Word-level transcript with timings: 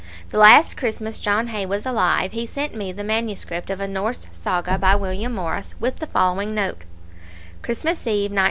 The 0.31 0.39
last 0.39 0.77
Christmas 0.77 1.19
John 1.19 1.49
Hay 1.49 1.63
was 1.67 1.85
alive 1.85 2.31
he 2.31 2.47
sent 2.47 2.73
me 2.73 2.91
the 2.91 3.03
manuscript 3.03 3.69
of 3.69 3.79
a 3.79 3.87
Norse 3.87 4.25
saga 4.31 4.79
by 4.79 4.95
William 4.95 5.35
Morris, 5.35 5.75
with 5.79 5.99
the 5.99 6.07
following 6.07 6.55
note: 6.55 6.81
Christmas 7.61 8.07
Eve, 8.07 8.31
1904. 8.31 8.39